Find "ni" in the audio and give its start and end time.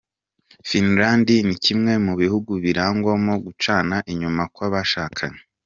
1.47-1.55